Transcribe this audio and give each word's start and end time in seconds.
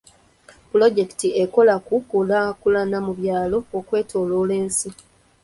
Pulojekiti 0.69 1.27
ekola 1.43 1.75
ku 1.85 1.93
nkulaalulana 2.01 2.97
mu 3.05 3.13
byalo 3.19 3.57
okwetooloola 3.77 4.53
ensi. 4.63 4.89